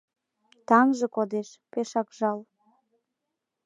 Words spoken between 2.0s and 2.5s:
жал.